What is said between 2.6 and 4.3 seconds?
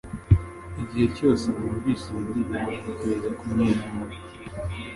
ntekereza kumwenyura